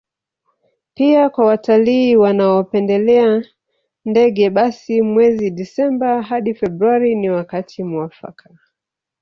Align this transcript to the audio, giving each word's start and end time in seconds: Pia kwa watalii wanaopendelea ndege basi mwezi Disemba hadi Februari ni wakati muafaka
Pia 0.93 1.29
kwa 1.29 1.45
watalii 1.45 2.15
wanaopendelea 2.15 3.43
ndege 4.05 4.49
basi 4.49 5.01
mwezi 5.01 5.51
Disemba 5.51 6.21
hadi 6.21 6.53
Februari 6.55 7.15
ni 7.15 7.29
wakati 7.29 7.83
muafaka 7.83 8.49